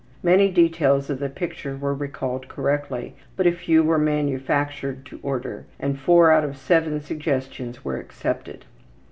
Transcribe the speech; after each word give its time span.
Many 0.23 0.49
details 0.51 1.11
of 1.11 1.19
the 1.19 1.29
picture 1.29 1.77
were 1.77 1.93
recalled 1.93 2.47
correctly, 2.47 3.13
but 3.35 3.45
a 3.45 3.51
few 3.51 3.83
were 3.83 3.99
manufactured 3.99 5.05
to 5.05 5.19
order, 5.21 5.67
and 5.79 5.99
4 5.99 6.31
out 6.31 6.43
of 6.43 6.57
7 6.57 6.99
suggestions 7.03 7.85
were 7.85 7.97
accepted. 7.97 8.65